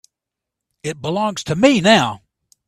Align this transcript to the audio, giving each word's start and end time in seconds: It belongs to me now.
It 0.81 0.99
belongs 0.99 1.43
to 1.43 1.55
me 1.55 1.79
now. 1.79 2.23